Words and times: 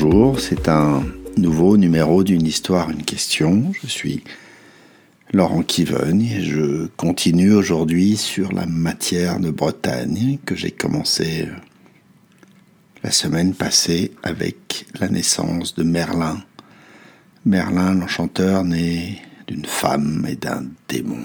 bonjour, 0.00 0.40
c'est 0.40 0.68
un 0.68 1.02
nouveau 1.36 1.76
numéro 1.76 2.24
d'une 2.24 2.46
histoire, 2.46 2.90
une 2.90 3.02
question. 3.02 3.72
Je 3.82 3.86
suis 3.86 4.24
Laurent 5.32 5.62
Kivogne 5.62 6.22
et 6.22 6.42
je 6.42 6.86
continue 6.96 7.52
aujourd'hui 7.52 8.16
sur 8.16 8.52
la 8.52 8.64
matière 8.66 9.40
de 9.40 9.50
Bretagne 9.50 10.38
que 10.46 10.54
j'ai 10.54 10.70
commencé 10.70 11.48
la 13.02 13.10
semaine 13.10 13.52
passée 13.52 14.12
avec 14.22 14.86
la 14.98 15.08
naissance 15.08 15.74
de 15.74 15.82
Merlin. 15.82 16.42
Merlin, 17.44 17.94
l'enchanteur, 17.94 18.64
né 18.64 19.20
d'une 19.48 19.66
femme 19.66 20.26
et 20.28 20.36
d'un 20.36 20.64
démon. 20.88 21.24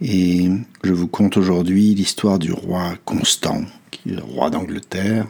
Et 0.00 0.48
je 0.82 0.92
vous 0.92 1.08
conte 1.08 1.36
aujourd'hui 1.36 1.94
l'histoire 1.94 2.38
du 2.38 2.52
roi 2.52 2.94
Constant, 3.04 3.64
qui 3.90 4.10
est 4.10 4.14
le 4.14 4.22
roi 4.22 4.48
d'Angleterre, 4.48 5.26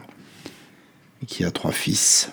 qui 1.27 1.43
a 1.43 1.51
trois 1.51 1.71
fils. 1.71 2.31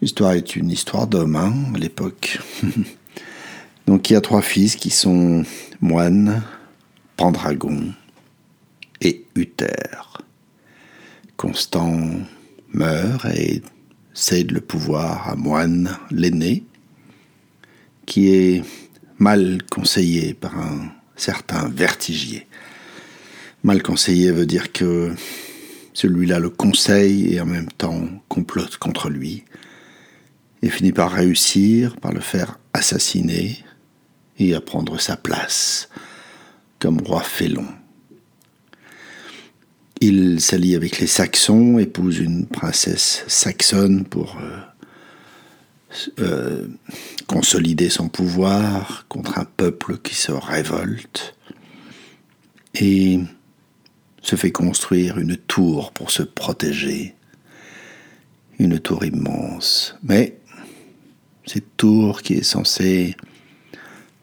L'histoire 0.00 0.32
est 0.32 0.56
une 0.56 0.70
histoire 0.70 1.06
d'homme 1.06 1.36
hein, 1.36 1.52
à 1.74 1.78
l'époque. 1.78 2.38
Donc 3.86 4.10
il 4.10 4.12
y 4.12 4.16
a 4.16 4.20
trois 4.20 4.42
fils 4.42 4.76
qui 4.76 4.90
sont 4.90 5.44
moine, 5.80 6.42
Pendragon 7.16 7.92
et 9.00 9.24
Uther. 9.34 10.22
Constant 11.36 11.98
meurt 12.72 13.24
et 13.26 13.62
cède 14.12 14.50
le 14.50 14.60
pouvoir 14.60 15.28
à 15.28 15.36
Moine, 15.36 15.96
l'aîné, 16.10 16.64
qui 18.04 18.30
est 18.30 18.64
mal 19.18 19.62
conseillé 19.70 20.34
par 20.34 20.58
un 20.58 20.92
certain 21.16 21.68
vertigier. 21.68 22.46
Mal 23.62 23.82
conseillé 23.82 24.30
veut 24.32 24.46
dire 24.46 24.72
que 24.72 25.12
celui-là 25.92 26.38
le 26.38 26.50
conseille 26.50 27.34
et 27.34 27.40
en 27.40 27.46
même 27.46 27.70
temps 27.70 28.08
complote 28.28 28.76
contre 28.76 29.08
lui, 29.08 29.44
et 30.62 30.70
finit 30.70 30.92
par 30.92 31.12
réussir, 31.12 31.96
par 31.96 32.12
le 32.12 32.20
faire 32.20 32.58
assassiner 32.72 33.58
et 34.38 34.54
à 34.54 34.60
prendre 34.60 35.00
sa 35.00 35.16
place 35.16 35.88
comme 36.78 37.00
roi 37.00 37.22
félon. 37.22 37.66
Il 40.00 40.40
s'allie 40.40 40.76
avec 40.76 41.00
les 41.00 41.08
Saxons, 41.08 41.78
épouse 41.78 42.18
une 42.20 42.46
princesse 42.46 43.24
saxonne 43.26 44.04
pour 44.04 44.38
euh, 44.40 44.60
euh, 46.20 46.68
consolider 47.26 47.88
son 47.88 48.08
pouvoir 48.08 49.06
contre 49.08 49.38
un 49.38 49.44
peuple 49.44 49.98
qui 49.98 50.14
se 50.14 50.30
révolte 50.30 51.34
et 52.74 53.18
se 54.28 54.36
fait 54.36 54.52
construire 54.52 55.16
une 55.16 55.38
tour 55.38 55.90
pour 55.92 56.10
se 56.10 56.22
protéger, 56.22 57.14
une 58.58 58.78
tour 58.78 59.02
immense. 59.02 59.96
Mais 60.02 60.36
cette 61.46 61.78
tour 61.78 62.20
qui 62.20 62.34
est 62.34 62.42
censée 62.42 63.16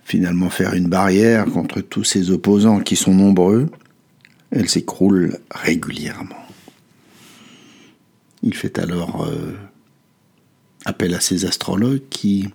finalement 0.03 0.51
faire 0.51 0.75
une 0.75 0.89
barrière 0.89 1.45
contre 1.45 1.81
tous 1.81 2.03
ces 2.03 2.29
opposants 2.29 2.81
qui 2.81 2.95
sont 2.95 3.15
nombreux, 3.15 3.67
elle 4.51 4.69
s'écroule 4.69 5.39
régulièrement. 5.49 6.45
Il 8.43 8.53
fait 8.53 8.77
alors 8.77 9.25
euh, 9.25 9.57
appel 10.85 11.15
à 11.15 11.19
ces 11.19 11.45
astrologues 11.45 12.07
qui, 12.11 12.47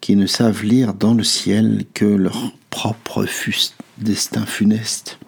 qui 0.00 0.14
ne 0.14 0.26
savent 0.26 0.62
lire 0.62 0.94
dans 0.94 1.14
le 1.14 1.24
ciel 1.24 1.86
que 1.92 2.04
leur 2.04 2.52
propre 2.70 3.26
destin 3.98 4.46
funeste, 4.46 5.18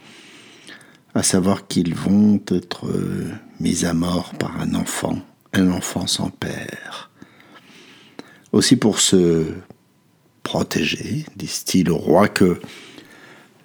à 1.15 1.23
savoir 1.23 1.67
qu'ils 1.69 1.95
vont 1.95 2.41
être 2.49 2.87
euh, 2.87 3.31
mis 3.61 3.85
à 3.85 3.95
mort 3.95 4.33
par 4.35 4.61
un 4.61 4.75
enfant, 4.75 5.19
un 5.53 5.71
enfant 5.71 6.07
sans 6.07 6.31
père. 6.31 7.11
Aussi 8.53 8.77
pour 8.77 8.99
se 8.99 9.47
protéger, 10.43 11.25
disent-ils 11.37 11.91
au 11.91 11.97
roi, 11.97 12.29
que 12.29 12.61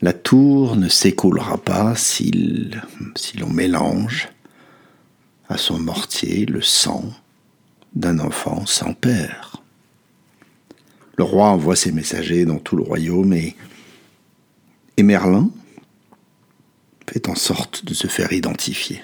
la 0.01 0.13
tour 0.13 0.75
ne 0.75 0.87
s'écoulera 0.87 1.57
pas 1.57 1.95
si 1.95 2.71
l'on 3.39 3.49
mélange 3.49 4.29
à 5.49 5.57
son 5.57 5.79
mortier 5.79 6.45
le 6.45 6.61
sang 6.61 7.03
d'un 7.95 8.19
enfant 8.19 8.65
sans 8.67 8.93
père. 8.93 9.57
Le 11.17 11.23
roi 11.23 11.47
envoie 11.49 11.75
ses 11.75 11.91
messagers 11.91 12.45
dans 12.45 12.59
tout 12.59 12.77
le 12.77 12.83
royaume 12.83 13.33
et, 13.33 13.55
et 14.95 15.03
Merlin 15.03 15.49
fait 17.09 17.27
en 17.27 17.35
sorte 17.35 17.85
de 17.85 17.93
se 17.93 18.07
faire 18.07 18.31
identifier. 18.31 19.01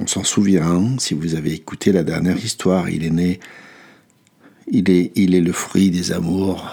On 0.00 0.06
s'en 0.06 0.24
souvient, 0.24 0.96
si 0.98 1.14
vous 1.14 1.34
avez 1.34 1.52
écouté 1.52 1.92
la 1.92 2.02
dernière 2.02 2.42
histoire, 2.42 2.88
il 2.88 3.04
est 3.04 3.10
né, 3.10 3.40
il 4.66 4.90
est, 4.90 5.40
le 5.40 5.52
fruit 5.52 5.90
des 5.90 6.12
amours 6.12 6.70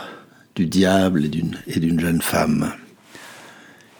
du 0.55 0.65
diable 0.65 1.25
et 1.25 1.79
d'une 1.79 1.99
jeune 1.99 2.21
femme. 2.21 2.73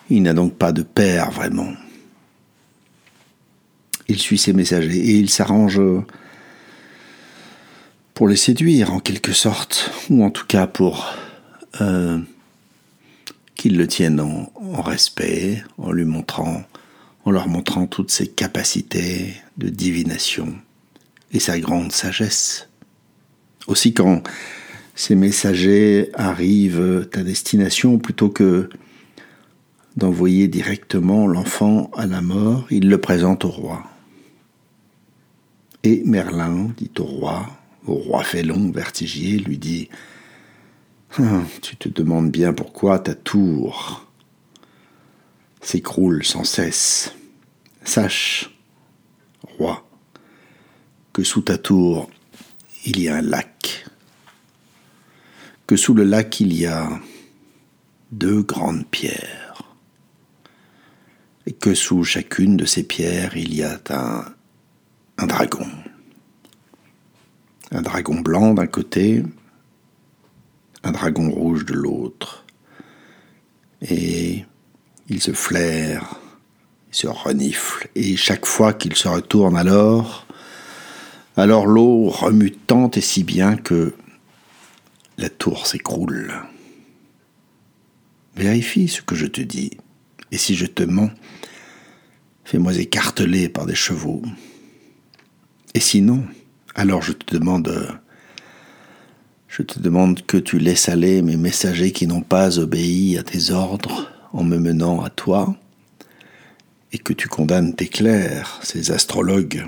Il 0.09 0.23
n'a 0.23 0.34
donc 0.34 0.56
pas 0.56 0.72
de 0.72 0.81
père 0.81 1.31
vraiment. 1.31 1.73
Il 4.07 4.17
suit 4.17 4.40
ses 4.40 4.53
messagers 4.53 4.97
et 4.97 5.17
il 5.17 5.29
s'arrange 5.29 5.81
pour 8.16 8.28
les 8.28 8.35
séduire 8.35 8.94
en 8.94 9.00
quelque 9.00 9.34
sorte, 9.34 9.91
ou 10.09 10.23
en 10.23 10.31
tout 10.31 10.47
cas 10.47 10.66
pour 10.66 11.13
euh, 11.81 12.19
qu'ils 13.59 13.75
le 13.75 13.88
tiennent 13.88 14.22
en, 14.22 14.81
respect, 14.81 15.62
en 15.78 15.92
lui 15.92 16.06
montrant, 16.06 16.64
en 17.25 17.31
leur 17.31 17.50
montrant 17.50 17.88
toutes 17.88 18.09
ses 18.09 18.25
capacités 18.25 19.34
de 19.58 19.68
divination 19.68 20.56
et 21.34 21.42
sa 21.42 21.59
grande 21.59 21.92
sagesse. 21.92 22.70
Aussi 23.68 23.94
quand 23.94 24.24
ces 24.96 25.16
messagers 25.16 26.09
arrivent 26.14 27.09
à 27.14 27.22
destination 27.22 27.97
plutôt 27.97 28.30
que 28.30 28.70
d'envoyer 29.97 30.47
directement 30.47 31.28
l'enfant 31.28 31.91
à 31.97 32.06
la 32.06 32.22
mort, 32.22 32.66
il 32.70 32.88
le 32.88 33.02
présente 33.02 33.44
au 33.44 33.50
roi. 33.50 33.84
Et 35.84 36.02
Merlin 36.06 36.72
dit 36.78 36.91
au 36.97 37.03
roi, 37.03 37.46
au 37.86 37.96
roi 37.96 38.24
félon, 38.24 38.72
vertigier, 38.72 39.38
lui 39.38 39.58
dit 39.58 39.90
ah, 41.18 41.44
Tu 41.62 41.75
te 41.78 41.90
demandes 41.90 42.31
bien 42.31 42.53
pourquoi 42.53 43.00
ta 43.00 43.16
tour 43.16 44.06
s'écroule 45.62 46.24
sans 46.24 46.44
cesse. 46.44 47.14
Sache, 47.84 48.52
roi, 49.58 49.88
que 51.14 51.24
sous 51.24 51.42
ta 51.42 51.58
tour 51.58 52.09
il 52.86 53.00
y 53.00 53.09
a 53.09 53.16
un 53.16 53.22
lac 53.22 53.50
que 55.70 55.75
sous 55.75 55.94
le 55.94 56.03
lac 56.03 56.40
il 56.40 56.52
y 56.52 56.66
a 56.66 56.90
deux 58.12 58.41
grandes 58.41 58.88
pierres, 58.88 59.62
et 61.46 61.53
que 61.53 61.76
sous 61.76 62.03
chacune 62.03 62.58
de 62.58 62.66
ces 62.66 62.81
pierres 62.81 63.38
il 63.38 63.53
y 63.53 63.62
a 63.62 63.80
un 65.20 65.28
dragon. 65.28 65.68
Un 67.70 67.84
dragon 67.84 68.16
blanc 68.16 68.56
d'un 68.56 68.66
côté, 68.66 69.22
un 70.84 70.91
dragon 70.91 71.29
rouge 71.29 71.66
de 71.66 71.73
l'autre. 71.73 72.45
Et 73.81 74.45
il 75.07 75.22
se 75.22 75.31
flaire, 75.31 76.16
il 76.91 76.95
se 76.95 77.07
renifle, 77.07 77.90
et 77.95 78.16
chaque 78.16 78.45
fois 78.45 78.73
qu'il 78.73 78.95
se 78.95 79.07
retourne 79.07 79.57
alors, 79.57 80.28
alors 81.38 81.66
l'eau 81.66 82.09
remue 82.09 82.51
tant 82.51 82.91
et 82.91 83.01
si 83.01 83.23
bien 83.23 83.56
que 83.56 83.94
la 85.17 85.29
tour 85.29 85.67
s'écroule. 85.67 86.34
Vérifie 88.35 88.87
ce 88.87 89.02
que 89.02 89.16
je 89.16 89.26
te 89.26 89.41
dis, 89.41 89.72
et 90.31 90.37
si 90.37 90.55
je 90.55 90.66
te 90.66 90.84
mens, 90.84 91.11
fais-moi 92.43 92.73
écarteler 92.76 93.49
par 93.49 93.66
des 93.66 93.76
chevaux. 93.76 94.22
Et 95.73 95.79
sinon, 95.79 96.26
alors 96.76 97.02
je 97.02 97.11
te 97.14 97.35
demande, 97.35 97.99
je 99.49 99.63
te 99.63 99.79
demande 99.79 100.25
que 100.25 100.37
tu 100.37 100.59
laisses 100.59 100.90
aller 100.90 101.23
mes 101.23 101.35
messagers 101.35 101.91
qui 101.91 102.05
n'ont 102.05 102.22
pas 102.22 102.59
obéi 102.59 103.17
à 103.17 103.23
tes 103.23 103.51
ordres 103.51 104.09
en 104.31 104.43
me 104.43 104.57
menant 104.57 105.01
à 105.01 105.09
toi, 105.09 105.55
et 106.91 106.99
que 106.99 107.13
tu 107.13 107.28
condamnes 107.28 107.75
tes 107.75 107.87
clercs, 107.87 108.59
ces 108.63 108.91
astrologues, 108.91 109.66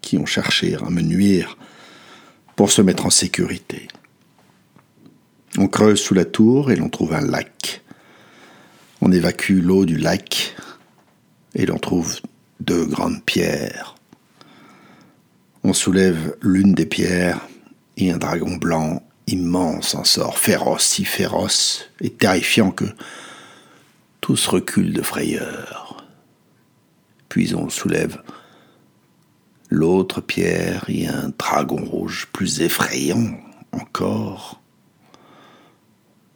qui 0.00 0.18
ont 0.18 0.26
cherché 0.26 0.76
à 0.76 0.88
me 0.88 1.02
nuire 1.02 1.58
pour 2.54 2.70
se 2.70 2.80
mettre 2.80 3.06
en 3.06 3.10
sécurité. 3.10 3.88
On 5.58 5.66
creuse 5.66 6.00
sous 6.00 6.14
la 6.14 6.24
tour 6.24 6.70
et 6.70 6.76
l'on 6.76 6.88
trouve 6.88 7.12
un 7.12 7.20
lac. 7.20 7.82
On 9.00 9.10
évacue 9.10 9.60
l'eau 9.60 9.84
du 9.84 9.96
lac 9.96 10.54
et 11.54 11.66
l'on 11.66 11.78
trouve 11.78 12.20
deux 12.60 12.84
grandes 12.84 13.24
pierres. 13.24 13.96
On 15.64 15.72
soulève 15.72 16.36
l'une 16.40 16.72
des 16.72 16.86
pierres 16.86 17.40
et 17.96 18.10
un 18.10 18.18
dragon 18.18 18.56
blanc 18.56 19.02
immense 19.26 19.94
en 19.94 20.04
sort, 20.04 20.38
féroce, 20.38 20.86
si 20.86 21.04
féroce 21.04 21.90
et 22.00 22.10
terrifiant 22.10 22.70
que 22.70 22.84
tous 24.20 24.46
reculent 24.46 24.92
de 24.92 25.02
frayeur. 25.02 26.04
Puis 27.28 27.54
on 27.54 27.68
soulève 27.68 28.22
l'autre 29.68 30.20
pierre 30.20 30.84
et 30.88 31.08
un 31.08 31.32
dragon 31.36 31.84
rouge 31.84 32.28
plus 32.32 32.60
effrayant 32.60 33.38
encore 33.72 34.60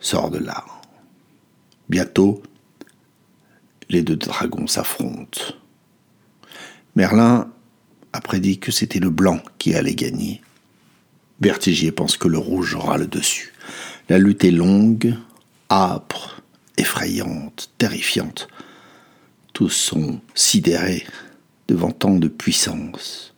sort 0.01 0.31
de 0.31 0.39
là. 0.39 0.65
Bientôt, 1.89 2.43
les 3.89 4.03
deux 4.03 4.17
dragons 4.17 4.67
s'affrontent. 4.67 5.41
Merlin 6.97 7.51
a 8.13 8.21
prédit 8.21 8.59
que 8.59 8.73
c'était 8.73 9.01
le 9.01 9.11
blanc 9.11 9.41
qui 9.59 9.75
allait 9.75 9.95
gagner. 9.95 10.41
Vertigier 11.41 11.91
pense 11.91 12.17
que 12.17 12.29
le 12.29 12.39
rouge 12.39 12.75
aura 12.75 12.99
le 12.99 13.07
dessus. 13.07 13.53
La 14.09 14.19
lutte 14.19 14.45
est 14.45 14.51
longue, 14.51 15.15
âpre, 15.71 16.43
effrayante, 16.77 17.71
terrifiante. 17.79 18.49
Tous 19.53 19.71
sont 19.71 20.21
sidérés 20.35 21.07
devant 21.69 21.93
tant 21.93 22.17
de 22.17 22.29
puissance. 22.29 23.35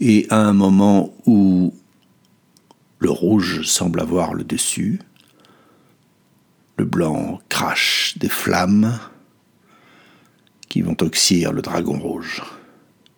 Et 0.00 0.26
à 0.30 0.38
un 0.38 0.52
moment 0.52 1.14
où 1.26 1.72
le 2.98 3.10
rouge 3.10 3.62
semble 3.62 4.00
avoir 4.00 4.34
le 4.34 4.42
dessus, 4.42 4.98
le 6.78 6.84
blanc 6.84 7.40
crache 7.48 8.14
des 8.18 8.28
flammes 8.28 8.98
qui 10.68 10.80
vont 10.80 10.96
oxyre 11.00 11.52
le 11.52 11.62
dragon 11.62 11.98
rouge. 11.98 12.42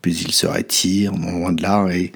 Puis 0.03 0.17
il 0.19 0.33
se 0.33 0.47
retire, 0.47 1.13
non 1.13 1.39
loin 1.39 1.53
de 1.53 1.63
là, 1.63 1.89
et, 1.89 2.13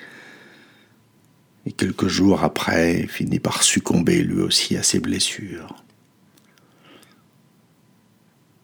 et 1.68 1.72
quelques 1.72 2.08
jours 2.08 2.44
après, 2.44 3.06
finit 3.08 3.40
par 3.40 3.62
succomber 3.62 4.22
lui 4.22 4.40
aussi 4.40 4.74
à 4.78 4.82
ses 4.82 5.00
blessures. 5.00 5.84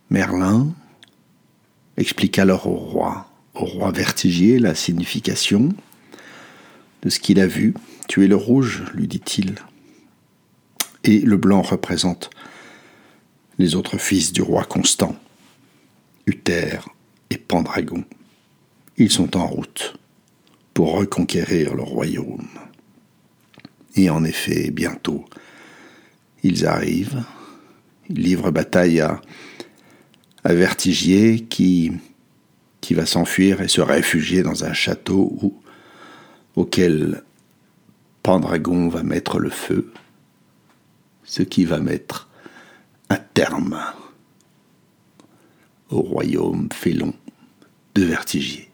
Merlin 0.08 0.72
explique 1.98 2.38
alors 2.38 2.66
au 2.66 2.76
roi, 2.76 3.30
au 3.52 3.66
roi 3.66 3.92
vertigier, 3.92 4.58
la 4.58 4.74
signification 4.74 5.74
de 7.02 7.10
ce 7.10 7.20
qu'il 7.20 7.40
a 7.40 7.46
vu. 7.46 7.74
Tu 8.08 8.26
le 8.26 8.36
rouge, 8.36 8.84
lui 8.94 9.06
dit-il. 9.06 9.56
Et 11.02 11.20
le 11.20 11.36
blanc 11.36 11.60
représente 11.60 12.30
les 13.58 13.74
autres 13.74 13.98
fils 13.98 14.32
du 14.32 14.40
roi 14.40 14.64
Constant, 14.64 15.14
Uther 16.24 16.78
et 17.28 17.36
Pendragon. 17.36 18.02
Ils 18.96 19.10
sont 19.10 19.36
en 19.36 19.46
route 19.46 19.94
pour 20.72 20.94
reconquérir 20.94 21.74
le 21.74 21.82
royaume. 21.82 22.48
Et 23.96 24.10
en 24.10 24.24
effet, 24.24 24.70
bientôt, 24.70 25.24
ils 26.42 26.66
arrivent, 26.66 27.22
ils 28.08 28.20
livrent 28.22 28.50
bataille 28.50 29.00
à, 29.00 29.20
Vertigier 30.46 31.40
qui, 31.40 31.92
va 32.90 33.06
s'enfuir 33.06 33.62
et 33.62 33.68
se 33.68 33.80
réfugier 33.80 34.42
dans 34.42 34.64
un 34.64 34.74
château 34.74 35.38
où, 35.40 35.58
auquel 36.54 37.22
Pendragon 38.22 38.88
va 38.88 39.02
mettre 39.02 39.38
le 39.38 39.48
feu, 39.48 39.90
ce 41.24 41.42
qui 41.42 41.64
va 41.64 41.78
mettre 41.78 42.28
un 43.08 43.16
terme 43.16 43.80
au 45.88 46.02
royaume 46.02 46.68
félon 46.74 47.14
de 47.94 48.04
Vertigier. 48.04 48.68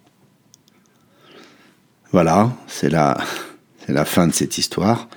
Voilà, 2.11 2.53
c'est 2.67 2.91
la, 2.91 3.17
c'est 3.85 3.93
la 3.93 4.05
fin 4.05 4.27
de 4.27 4.33
cette 4.33 4.59
histoire. 4.59 5.09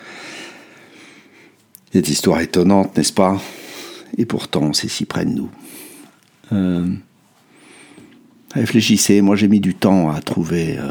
Cette 1.92 2.07
histoire 2.07 2.39
étonnante, 2.42 2.98
n'est-ce 2.98 3.13
pas? 3.13 3.39
Et 4.18 4.25
pourtant, 4.25 4.74
c'est 4.74 4.88
si 4.88 5.06
près 5.06 5.25
de 5.25 5.31
nous. 5.31 5.51
Euh, 6.51 6.88
réfléchissez, 8.54 9.21
moi 9.21 9.36
j'ai 9.36 9.48
mis 9.48 9.60
du 9.60 9.75
temps 9.75 10.12
à 10.12 10.21
trouver 10.21 10.77
euh, 10.77 10.89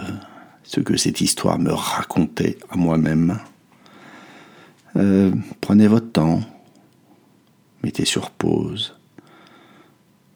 ce 0.62 0.80
que 0.80 0.96
cette 0.96 1.20
histoire 1.20 1.58
me 1.58 1.72
racontait 1.72 2.58
à 2.70 2.76
moi-même. 2.76 3.38
Euh, 4.96 5.32
prenez 5.60 5.86
votre 5.86 6.10
temps, 6.10 6.40
mettez 7.82 8.04
sur 8.04 8.30
pause, 8.30 8.94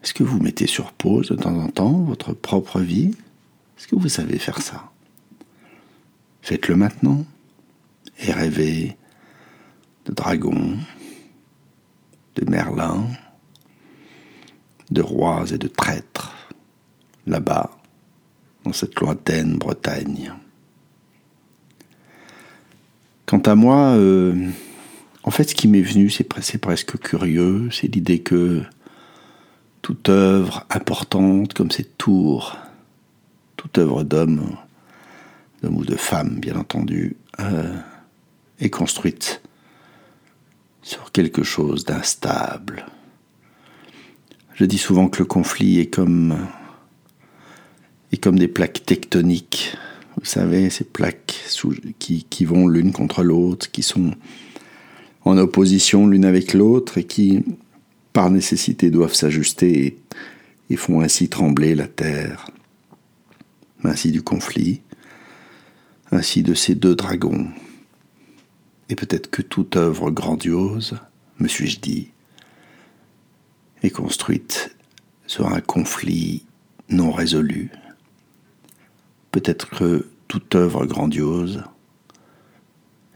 est-ce 0.06 0.15
que 0.15 0.23
vous 0.23 0.39
mettez 0.39 0.69
sur 0.69 0.93
pause 0.93 1.31
de 1.31 1.35
temps 1.35 1.59
en 1.59 1.67
temps 1.67 1.91
votre 1.91 2.32
propre 2.32 2.79
vie? 2.79 3.11
Est-ce 3.77 3.89
que 3.89 3.97
vous 3.97 4.09
savez 4.09 4.39
faire 4.39 4.62
ça? 4.62 4.93
Faites-le 6.46 6.76
maintenant 6.76 7.25
et 8.20 8.31
rêvez 8.31 8.96
de 10.04 10.12
dragons, 10.12 10.76
de 12.37 12.48
merlins, 12.48 13.08
de 14.93 15.02
rois 15.02 15.46
et 15.52 15.58
de 15.58 15.66
traîtres, 15.66 16.37
là-bas, 17.26 17.76
dans 18.62 18.72
cette 18.72 19.00
lointaine 19.00 19.58
Bretagne. 19.58 20.34
Quant 23.26 23.38
à 23.38 23.56
moi, 23.56 23.96
euh, 23.96 24.48
en 25.25 25.32
fait, 25.32 25.50
ce 25.50 25.54
qui 25.56 25.66
m'est 25.66 25.82
venu, 25.82 26.10
c'est 26.10 26.22
presque 26.22 26.96
curieux, 27.00 27.70
c'est 27.72 27.93
l'idée 27.93 28.20
que 28.20 28.62
toute 29.82 30.08
œuvre 30.08 30.64
importante 30.70 31.54
comme 31.54 31.72
cette 31.72 31.98
tour, 31.98 32.56
toute 33.56 33.78
œuvre 33.78 34.04
d'homme, 34.04 34.56
ou 35.75 35.85
de 35.85 35.97
femme, 35.97 36.39
bien 36.41 36.57
entendu, 36.57 37.17
euh, 37.41 37.75
est 38.61 38.71
construite 38.71 39.41
sur 40.83 41.11
quelque 41.13 41.43
chose 41.43 41.85
d'instable. 41.85 42.87
Je 44.55 44.65
dis 44.65 44.79
souvent 44.79 45.09
que 45.09 45.19
le 45.19 45.25
conflit 45.25 45.81
est 45.81 45.87
comme, 45.87 46.37
est 48.13 48.23
comme 48.23 48.39
des 48.39 48.49
plaques 48.49 48.85
tectoniques. 48.87 49.77
Vous 50.17 50.25
savez, 50.25 50.71
ces 50.71 50.85
plaques 50.85 51.43
qui, 51.99 52.25
qui 52.25 52.45
vont 52.45 52.69
l'une 52.69 52.93
contre 52.93 53.23
l'autre, 53.23 53.71
qui 53.71 53.83
sont 53.83 54.13
en 55.25 55.37
opposition 55.37 56.07
l'une 56.07 56.25
avec 56.25 56.55
l'autre 56.55 56.99
et 56.99 57.05
qui 57.05 57.45
par 58.17 58.31
nécessité, 58.31 58.91
doivent 58.91 59.13
s'ajuster 59.13 59.99
et, 60.71 60.77
font 60.77 61.03
ainsi 61.03 61.29
trembler 61.29 61.75
la 61.75 61.87
terre. 61.87 62.51
Ainsi 63.85 64.11
du 64.11 64.23
conflit, 64.23 64.81
ainsi 66.12 66.43
de 66.43 66.55
ces 66.55 66.75
deux 66.75 66.94
dragons. 66.94 67.49
Et 68.88 68.94
peut-être 68.94 69.31
que 69.31 69.43
toute 69.43 69.76
œuvre 69.76 70.11
grandiose, 70.11 70.99
me 71.38 71.49
suis-je 71.49 71.81
dit, 71.81 72.11
est 73.82 73.91
construite 73.91 74.77
sur 75.27 75.48
un 75.48 75.60
conflit 75.60 76.44
non 76.89 77.10
résolu. 77.10 77.70
Peut-être 79.32 79.70
que 79.70 80.08
toute 80.29 80.55
œuvre 80.55 80.86
grandiose 80.86 81.65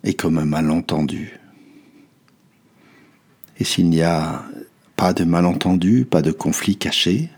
est 0.03 0.15
comme 0.15 0.39
un 0.39 0.45
malentendu. 0.45 1.39
Et 3.59 3.65
s'il 3.65 3.91
n'y 3.91 4.03
a 4.03 4.45
pas 4.97 5.13
de 5.13 5.25
malentendu, 5.25 6.05
pas 6.05 6.23
de 6.23 6.33
conflit 6.33 6.77
caché. 6.77 7.31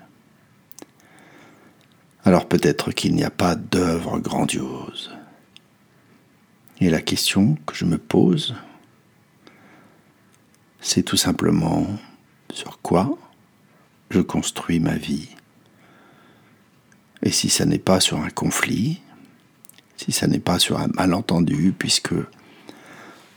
Alors 2.25 2.47
peut-être 2.47 2.93
qu'il 2.93 3.15
n'y 3.15 3.25
a 3.25 3.31
pas 3.31 3.57
d'œuvre 3.57 4.19
grandiose. 4.21 5.11
Et 6.83 6.91
la 6.91 7.01
question 7.01 7.57
que 7.65 7.77
je 7.77 7.85
me 7.85 7.97
pose, 7.97 8.57
c'est 10.81 11.05
tout 11.05 11.17
simplement 11.17 11.87
sur 12.53 12.81
quoi 12.81 13.17
je 14.11 14.19
construis 14.19 14.81
ma 14.81 14.97
vie? 14.97 15.29
Et 17.23 17.31
si 17.31 17.51
ça 17.51 17.67
n'est 17.67 17.79
pas 17.79 18.01
sur 18.01 18.19
un 18.19 18.31
conflit, 18.31 19.01
si 19.97 20.11
ça 20.11 20.27
n'est 20.27 20.41
pas 20.41 20.59
sur 20.59 20.81
un 20.81 20.89
malentendu, 20.89 21.73
puisque 21.73 22.17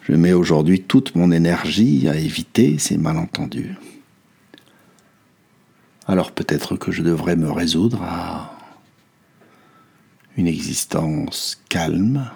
je 0.02 0.14
mets 0.14 0.34
aujourd'hui 0.34 0.82
toute 0.82 1.14
mon 1.14 1.32
énergie 1.32 2.10
à 2.10 2.16
éviter 2.16 2.80
ces 2.80 2.98
malentendus 2.98 3.76
alors 6.08 6.32
peut-être 6.32 6.78
que 6.78 6.92
je 6.92 7.04
devrais 7.04 7.36
me 7.36 7.52
résoudre 7.52 8.02
à 8.02 8.58
une 10.38 10.48
existence 10.48 11.62
calme, 11.70 12.30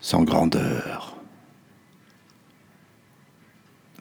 sans 0.00 0.22
grandeur. 0.22 1.16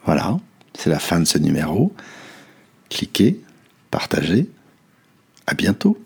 Voilà, 0.05 0.37
c'est 0.73 0.89
la 0.89 0.99
fin 0.99 1.19
de 1.19 1.25
ce 1.25 1.37
numéro. 1.37 1.93
Cliquez, 2.89 3.41
partagez. 3.91 4.49
À 5.45 5.53
bientôt. 5.53 5.97